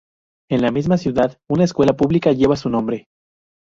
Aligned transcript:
En 0.49 0.63
la 0.63 0.71
misma 0.71 0.97
ciudad, 0.97 1.37
una 1.47 1.63
escuela 1.63 1.93
pública 1.95 2.31
lleva 2.31 2.55
su 2.55 2.71
nombre. 2.71 3.05